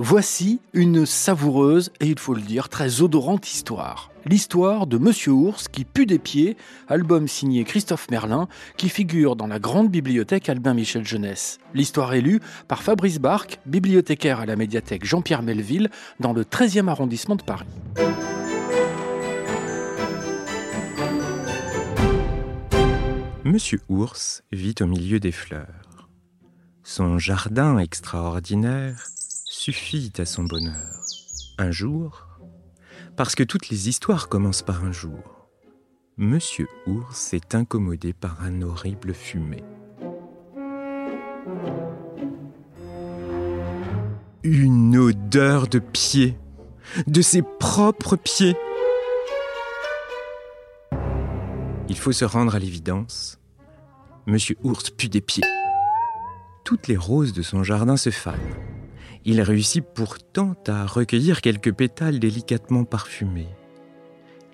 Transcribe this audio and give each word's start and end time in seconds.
Voici 0.00 0.60
une 0.74 1.06
savoureuse 1.06 1.90
et 1.98 2.06
il 2.06 2.20
faut 2.20 2.32
le 2.32 2.40
dire 2.40 2.68
très 2.68 3.02
odorante 3.02 3.52
histoire. 3.52 4.12
L'histoire 4.26 4.86
de 4.86 4.96
Monsieur 4.96 5.32
Ours 5.32 5.66
qui 5.66 5.84
pue 5.84 6.06
des 6.06 6.20
pieds, 6.20 6.56
album 6.86 7.26
signé 7.26 7.64
Christophe 7.64 8.08
Merlin, 8.08 8.46
qui 8.76 8.90
figure 8.90 9.34
dans 9.34 9.48
la 9.48 9.58
grande 9.58 9.90
bibliothèque 9.90 10.48
Albin 10.48 10.72
Michel 10.72 11.04
Jeunesse. 11.04 11.58
L'histoire 11.74 12.14
est 12.14 12.20
lue 12.20 12.38
par 12.68 12.84
Fabrice 12.84 13.18
Barque, 13.18 13.58
bibliothécaire 13.66 14.38
à 14.38 14.46
la 14.46 14.54
médiathèque 14.54 15.04
Jean-Pierre 15.04 15.42
Melville, 15.42 15.90
dans 16.20 16.32
le 16.32 16.44
13e 16.44 16.86
arrondissement 16.86 17.34
de 17.34 17.42
Paris. 17.42 17.66
Monsieur 23.42 23.80
Ours 23.88 24.44
vit 24.52 24.76
au 24.80 24.86
milieu 24.86 25.18
des 25.18 25.32
fleurs. 25.32 26.08
Son 26.84 27.18
jardin 27.18 27.78
extraordinaire 27.78 28.96
suffit 29.58 30.12
à 30.18 30.24
son 30.24 30.44
bonheur. 30.44 31.04
Un 31.58 31.72
jour, 31.72 32.28
parce 33.16 33.34
que 33.34 33.42
toutes 33.42 33.70
les 33.70 33.88
histoires 33.88 34.28
commencent 34.28 34.62
par 34.62 34.84
un 34.84 34.92
jour, 34.92 35.48
Monsieur 36.16 36.68
Ours 36.86 37.34
est 37.34 37.56
incommodé 37.56 38.12
par 38.12 38.40
un 38.40 38.62
horrible 38.62 39.14
fumée. 39.14 39.64
Une 44.44 44.96
odeur 44.96 45.66
de 45.66 45.80
pieds, 45.80 46.38
de 47.08 47.20
ses 47.20 47.42
propres 47.42 48.14
pieds. 48.14 48.56
Il 51.88 51.98
faut 51.98 52.12
se 52.12 52.24
rendre 52.24 52.54
à 52.54 52.60
l'évidence. 52.60 53.40
Monsieur 54.26 54.56
Ours 54.62 54.90
pue 54.90 55.08
des 55.08 55.20
pieds. 55.20 55.44
Toutes 56.64 56.86
les 56.86 56.96
roses 56.96 57.32
de 57.32 57.42
son 57.42 57.64
jardin 57.64 57.96
se 57.96 58.10
fanent. 58.10 58.77
Il 59.30 59.42
réussit 59.42 59.84
pourtant 59.84 60.54
à 60.68 60.86
recueillir 60.86 61.42
quelques 61.42 61.74
pétales 61.74 62.18
délicatement 62.18 62.84
parfumés. 62.84 63.54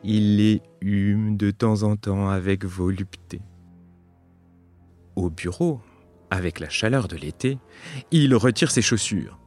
Il 0.03 0.39
les 0.39 0.62
hume 0.80 1.36
de 1.36 1.53
temps 1.53 1.84
en 1.84 1.94
temps 1.94 2.28
avec 2.28 2.64
volupté. 2.64 3.41
Au 5.14 5.30
bureau, 5.30 5.80
avec 6.28 6.58
la 6.58 6.69
chaleur 6.69 7.06
de 7.06 7.14
l'été, 7.14 7.61
il 8.11 8.34
retire 8.34 8.72
ses 8.72 8.83
chaussures. 8.83 9.39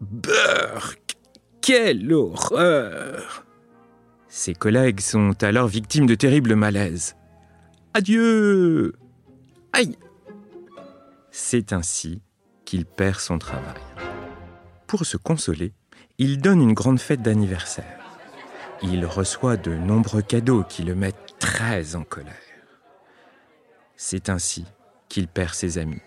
Burk 0.00 1.16
Quelle 1.60 2.12
horreur 2.12 3.44
Ses 4.28 4.54
collègues 4.54 5.00
sont 5.00 5.34
alors 5.42 5.66
victimes 5.66 6.06
de 6.06 6.14
terribles 6.14 6.54
malaises. 6.54 7.16
Adieu 7.92 8.92
Aïe 9.72 9.98
C'est 11.32 11.72
ainsi 11.72 12.22
qu'il 12.64 12.86
perd 12.86 13.18
son 13.18 13.38
travail. 13.40 13.93
Pour 14.86 15.06
se 15.06 15.16
consoler, 15.16 15.72
il 16.18 16.38
donne 16.38 16.60
une 16.60 16.74
grande 16.74 17.00
fête 17.00 17.22
d'anniversaire. 17.22 17.98
Il 18.82 19.06
reçoit 19.06 19.56
de 19.56 19.74
nombreux 19.74 20.22
cadeaux 20.22 20.62
qui 20.62 20.82
le 20.82 20.94
mettent 20.94 21.36
très 21.38 21.96
en 21.96 22.04
colère. 22.04 22.34
C'est 23.96 24.28
ainsi 24.28 24.64
qu'il 25.08 25.28
perd 25.28 25.54
ses 25.54 25.78
amis. 25.78 26.02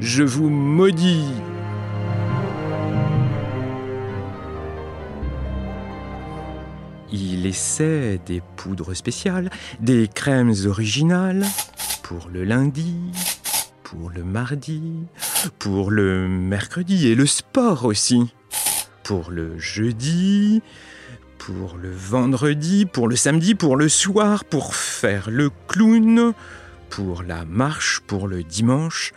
Je 0.00 0.22
vous 0.22 0.48
maudis 0.48 1.32
Il 7.10 7.46
essaie 7.46 8.20
des 8.26 8.42
poudres 8.56 8.94
spéciales, 8.94 9.50
des 9.80 10.08
crèmes 10.08 10.52
originales 10.66 11.46
pour 12.02 12.28
le 12.28 12.44
lundi, 12.44 12.96
pour 13.90 14.10
le 14.10 14.22
mardi, 14.22 14.82
pour 15.58 15.90
le 15.90 16.28
mercredi 16.28 17.08
et 17.08 17.14
le 17.14 17.24
sport 17.24 17.86
aussi, 17.86 18.34
pour 19.02 19.30
le 19.30 19.58
jeudi, 19.58 20.60
pour 21.38 21.78
le 21.78 21.90
vendredi, 21.90 22.84
pour 22.84 23.08
le 23.08 23.16
samedi, 23.16 23.54
pour 23.54 23.76
le 23.76 23.88
soir, 23.88 24.44
pour 24.44 24.74
faire 24.74 25.30
le 25.30 25.50
clown, 25.68 26.34
pour 26.90 27.22
la 27.22 27.46
marche, 27.46 28.00
pour 28.06 28.28
le 28.28 28.42
dimanche. 28.42 29.12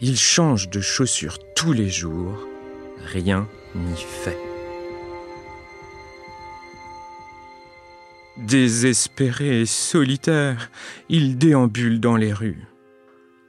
Il 0.00 0.18
change 0.18 0.70
de 0.70 0.80
chaussures 0.80 1.38
tous 1.54 1.72
les 1.72 1.88
jours. 1.88 2.48
Rien 3.04 3.46
n'y 3.76 3.96
fait. 4.24 4.38
Désespéré 8.38 9.60
et 9.60 9.66
solitaire, 9.66 10.70
il 11.08 11.38
déambule 11.38 12.00
dans 12.00 12.16
les 12.16 12.32
rues. 12.32 12.66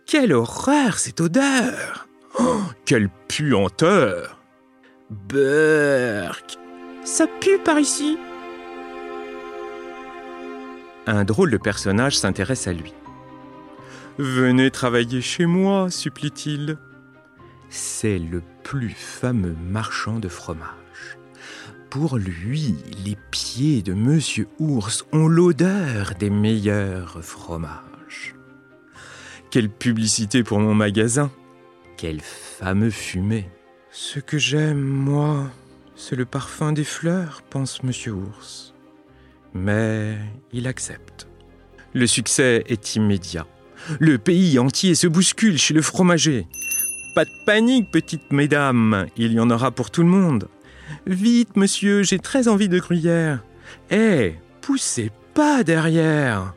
Quelle 0.08 0.32
horreur 0.32 1.00
cette 1.00 1.20
odeur 1.20 2.08
oh, 2.40 2.62
Quelle 2.86 3.10
puanteur 3.28 4.40
Burk 5.10 6.58
Ça 7.04 7.28
pue 7.42 7.60
par 7.60 7.78
ici 7.78 8.18
Un 11.08 11.26
drôle 11.26 11.52
de 11.52 11.58
personnage 11.58 12.18
s'intéresse 12.18 12.70
à 12.70 12.74
lui. 12.74 12.94
Venez 14.18 14.72
travailler 14.72 15.20
chez 15.20 15.46
moi, 15.46 15.92
supplie-t-il. 15.92 16.78
C'est 17.68 18.18
le 18.18 18.42
plus 18.64 18.96
fameux 18.96 19.58
marchand 19.70 20.20
de 20.20 20.30
fromage. 20.30 21.18
Pour 21.90 22.18
lui, 22.18 22.76
les 23.04 23.18
pieds 23.30 23.82
de 23.82 23.94
Monsieur 23.94 24.48
Ours 24.60 25.06
ont 25.12 25.28
l'odeur 25.28 26.14
des 26.18 26.30
meilleurs 26.30 27.22
fromages. 27.22 27.97
Quelle 29.50 29.70
publicité 29.70 30.44
pour 30.44 30.60
mon 30.60 30.74
magasin 30.74 31.32
Quel 31.96 32.20
fameux 32.20 32.90
fumet 32.90 33.50
Ce 33.92 34.20
que 34.20 34.38
j'aime, 34.38 34.82
moi, 34.82 35.50
c'est 35.96 36.18
le 36.18 36.26
parfum 36.26 36.74
des 36.74 36.84
fleurs, 36.84 37.42
pense 37.50 37.82
Monsieur 37.82 38.12
Ours. 38.14 38.74
Mais 39.54 40.18
il 40.52 40.68
accepte. 40.68 41.28
Le 41.94 42.08
succès 42.08 42.64
est 42.68 42.96
immédiat. 42.96 43.48
Le 44.00 44.18
pays 44.18 44.60
entier 44.60 44.96
se 44.96 45.08
bouscule 45.08 45.58
chez 45.58 45.74
le 45.74 45.82
fromager. 45.82 46.46
Pas 47.16 47.24
de 47.24 47.32
panique, 47.46 47.90
petites 47.90 48.32
mesdames, 48.32 49.08
il 49.16 49.32
y 49.32 49.40
en 49.40 49.50
aura 49.50 49.72
pour 49.72 49.92
tout 49.92 50.04
le 50.04 50.10
monde. 50.10 50.50
Vite, 51.06 51.56
monsieur, 51.56 52.04
j'ai 52.04 52.20
très 52.20 52.50
envie 52.50 52.70
de 52.70 52.80
gruyère. 52.80 53.44
Eh, 53.92 54.36
poussez 54.62 55.10
pas 55.34 55.64
derrière. 55.64 56.54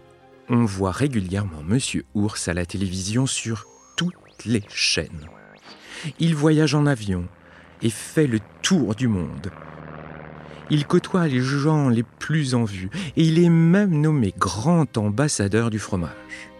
On 0.52 0.64
voit 0.64 0.90
régulièrement 0.90 1.62
Monsieur 1.62 2.04
Ours 2.14 2.48
à 2.48 2.54
la 2.54 2.66
télévision 2.66 3.24
sur 3.24 3.68
toutes 3.96 4.44
les 4.44 4.64
chaînes. 4.68 5.28
Il 6.18 6.34
voyage 6.34 6.74
en 6.74 6.86
avion 6.86 7.28
et 7.82 7.88
fait 7.88 8.26
le 8.26 8.40
tour 8.60 8.96
du 8.96 9.06
monde. 9.06 9.52
Il 10.68 10.86
côtoie 10.86 11.28
les 11.28 11.40
gens 11.40 11.88
les 11.88 12.02
plus 12.02 12.56
en 12.56 12.64
vue 12.64 12.90
et 13.16 13.22
il 13.22 13.38
est 13.38 13.48
même 13.48 14.00
nommé 14.00 14.34
grand 14.36 14.98
ambassadeur 14.98 15.70
du 15.70 15.78
fromage. 15.78 16.50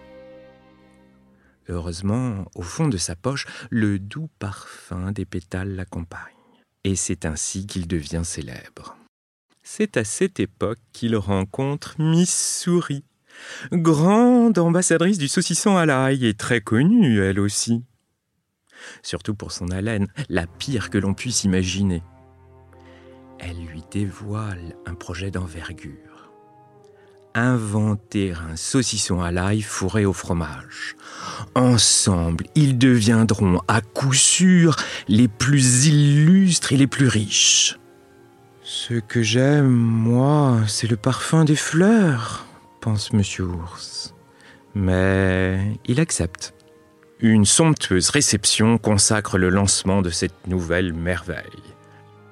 Heureusement, 1.69 2.45
au 2.55 2.63
fond 2.63 2.87
de 2.87 2.97
sa 2.97 3.17
poche, 3.17 3.47
le 3.71 3.99
doux 3.99 4.29
parfum 4.39 5.11
des 5.11 5.25
pétales 5.25 5.75
l'accompagne 5.75 6.21
et 6.85 6.95
c'est 6.95 7.25
ainsi 7.25 7.67
qu'il 7.67 7.89
devient 7.89 8.23
célèbre. 8.23 8.97
C'est 9.65 9.97
à 9.97 10.05
cette 10.05 10.39
époque 10.39 10.79
qu'il 10.93 11.17
rencontre 11.17 11.97
Miss 11.99 12.61
Souris, 12.61 13.05
grande 13.73 14.59
ambassadrice 14.59 15.19
du 15.19 15.29
saucisson 15.29 15.77
à 15.77 15.87
l'ail 15.87 16.27
et 16.27 16.35
très 16.35 16.61
connue 16.61 17.23
elle 17.23 17.41
aussi. 17.41 17.85
Surtout 19.03 19.35
pour 19.35 19.53
son 19.53 19.71
haleine, 19.71 20.09
la 20.29 20.47
pire 20.47 20.91
que 20.91 20.99
l'on 20.99 21.15
puisse 21.15 21.45
imaginer. 21.45 22.03
Elle 23.39 23.59
lui 23.67 23.83
dévoile 23.91 24.75
un 24.87 24.95
projet 24.95 25.31
d'envergure 25.31 26.11
inventer 27.35 28.33
un 28.33 28.57
saucisson 28.57 29.21
à 29.21 29.31
l'ail 29.31 29.63
fourré 29.63 30.05
au 30.05 30.13
fromage. 30.13 30.97
Ensemble, 31.55 32.47
ils 32.55 32.79
deviendront 32.79 33.61
à 33.69 33.81
coup 33.81 34.15
sûr 34.15 34.77
les 35.09 35.29
plus 35.29 35.87
illustres 35.87 36.73
et 36.73 36.77
les 36.77 36.87
plus 36.87 37.09
riches. 37.09 37.79
Ce 38.63 38.95
que 38.95 39.23
j'aime, 39.23 39.69
moi, 39.69 40.59
c'est 40.67 40.89
le 40.89 40.97
parfum 40.97 41.45
des 41.45 41.57
fleurs, 41.57 42.47
pense 42.81 43.13
Monsieur 43.13 43.45
Ours. 43.45 44.15
Mais 44.75 45.79
il 45.87 46.01
accepte. 46.01 46.55
Une 47.21 47.45
somptueuse 47.45 48.11
réception 48.11 48.79
consacre 48.79 49.37
le 49.37 49.51
lancement 49.51 50.01
de 50.01 50.11
cette 50.11 50.47
nouvelle 50.47 50.93
merveille. 50.93 51.45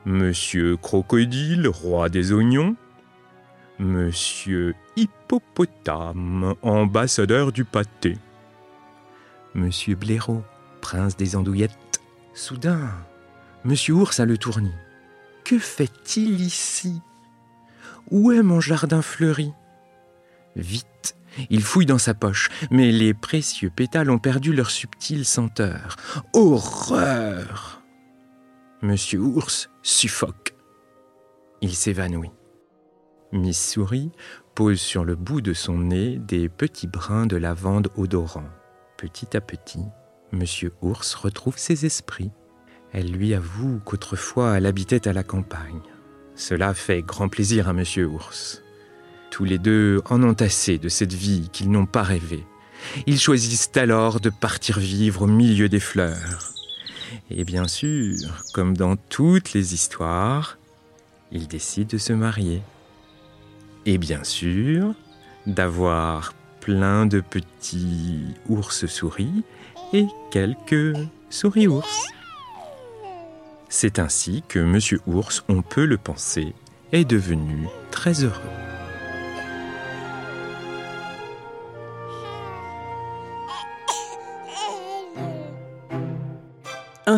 Monsieur 0.06 0.76
Crocodile, 0.76 1.68
roi 1.68 2.08
des 2.08 2.32
oignons, 2.32 2.76
Monsieur 3.78 4.74
Hippopotame, 4.96 6.54
ambassadeur 6.62 7.52
du 7.52 7.64
pâté. 7.64 8.16
Monsieur 9.54 9.94
Blaireau, 9.94 10.42
prince 10.80 11.16
des 11.16 11.36
andouillettes. 11.36 12.00
Soudain, 12.32 12.90
Monsieur 13.64 13.94
Ours 13.94 14.18
a 14.20 14.24
le 14.24 14.38
tournis. 14.38 14.74
Que 15.44 15.58
fait-il 15.58 16.40
ici? 16.40 17.02
Où 18.10 18.32
est 18.32 18.42
mon 18.42 18.60
jardin 18.60 19.02
fleuri? 19.02 19.52
Vite, 20.56 21.16
il 21.50 21.62
fouille 21.62 21.86
dans 21.86 21.98
sa 21.98 22.14
poche, 22.14 22.48
mais 22.70 22.90
les 22.90 23.14
précieux 23.14 23.70
pétales 23.70 24.10
ont 24.10 24.18
perdu 24.18 24.52
leur 24.52 24.70
subtile 24.70 25.24
senteur. 25.24 25.96
Horreur 26.34 27.82
Monsieur 28.82 29.20
Ours 29.20 29.70
suffoque. 29.82 30.54
Il 31.60 31.74
s'évanouit. 31.74 32.30
Miss 33.32 33.72
Souris 33.72 34.10
pose 34.54 34.80
sur 34.80 35.04
le 35.04 35.14
bout 35.14 35.40
de 35.40 35.52
son 35.52 35.78
nez 35.78 36.18
des 36.18 36.48
petits 36.48 36.86
brins 36.86 37.26
de 37.26 37.36
lavande 37.36 37.88
odorants. 37.96 38.48
Petit 38.96 39.36
à 39.36 39.40
petit, 39.40 39.84
Monsieur 40.32 40.72
Ours 40.82 41.14
retrouve 41.14 41.58
ses 41.58 41.86
esprits. 41.86 42.30
Elle 42.92 43.10
lui 43.10 43.34
avoue 43.34 43.80
qu'autrefois 43.84 44.56
elle 44.56 44.66
habitait 44.66 45.08
à 45.08 45.12
la 45.12 45.22
campagne. 45.22 45.82
Cela 46.34 46.72
fait 46.72 47.02
grand 47.02 47.28
plaisir 47.28 47.68
à 47.68 47.72
Monsieur 47.72 48.06
Ours. 48.06 48.62
Tous 49.30 49.44
les 49.44 49.58
deux 49.58 50.02
en 50.08 50.22
ont 50.22 50.36
assez 50.40 50.78
de 50.78 50.88
cette 50.88 51.12
vie 51.12 51.48
qu'ils 51.52 51.70
n'ont 51.70 51.86
pas 51.86 52.02
rêvée. 52.02 52.44
Ils 53.06 53.18
choisissent 53.18 53.70
alors 53.76 54.20
de 54.20 54.30
partir 54.30 54.78
vivre 54.78 55.22
au 55.22 55.26
milieu 55.26 55.68
des 55.68 55.80
fleurs. 55.80 56.52
Et 57.30 57.44
bien 57.44 57.66
sûr, 57.68 58.16
comme 58.52 58.76
dans 58.76 58.96
toutes 58.96 59.52
les 59.52 59.74
histoires, 59.74 60.58
ils 61.32 61.48
décident 61.48 61.88
de 61.92 61.98
se 61.98 62.12
marier. 62.12 62.62
Et 63.86 63.98
bien 63.98 64.24
sûr, 64.24 64.94
d'avoir 65.46 66.34
plein 66.60 67.06
de 67.06 67.20
petits 67.20 68.24
ours-souris 68.48 69.42
et 69.92 70.06
quelques 70.30 70.96
souris-ours. 71.30 72.08
C'est 73.68 73.98
ainsi 73.98 74.42
que 74.48 74.58
Monsieur 74.58 75.00
Ours, 75.06 75.44
on 75.48 75.62
peut 75.62 75.84
le 75.84 75.98
penser, 75.98 76.54
est 76.92 77.04
devenu 77.04 77.68
très 77.90 78.24
heureux. 78.24 78.67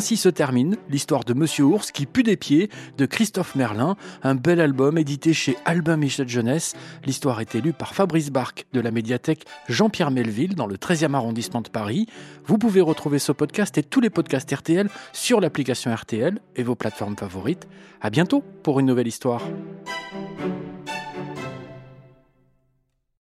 Ainsi 0.00 0.16
se 0.16 0.30
termine 0.30 0.78
l'histoire 0.88 1.24
de 1.24 1.34
Monsieur 1.34 1.64
Ours 1.64 1.92
qui 1.92 2.06
pue 2.06 2.22
des 2.22 2.38
pieds 2.38 2.70
de 2.96 3.04
Christophe 3.04 3.54
Merlin, 3.54 3.96
un 4.22 4.34
bel 4.34 4.58
album 4.58 4.96
édité 4.96 5.34
chez 5.34 5.58
Albin 5.66 5.98
Michel 5.98 6.26
Jeunesse. 6.26 6.72
L'histoire 7.04 7.38
est 7.42 7.54
élue 7.54 7.74
par 7.74 7.94
Fabrice 7.94 8.30
Barque 8.30 8.64
de 8.72 8.80
la 8.80 8.92
médiathèque 8.92 9.44
Jean-Pierre 9.68 10.10
Melville 10.10 10.54
dans 10.54 10.66
le 10.66 10.76
13e 10.76 11.12
arrondissement 11.12 11.60
de 11.60 11.68
Paris. 11.68 12.06
Vous 12.46 12.56
pouvez 12.56 12.80
retrouver 12.80 13.18
ce 13.18 13.30
podcast 13.30 13.76
et 13.76 13.82
tous 13.82 14.00
les 14.00 14.08
podcasts 14.08 14.50
RTL 14.50 14.88
sur 15.12 15.38
l'application 15.38 15.94
RTL 15.94 16.38
et 16.56 16.62
vos 16.62 16.76
plateformes 16.76 17.18
favorites. 17.18 17.68
À 18.00 18.08
bientôt 18.08 18.42
pour 18.62 18.80
une 18.80 18.86
nouvelle 18.86 19.06
histoire. 19.06 19.42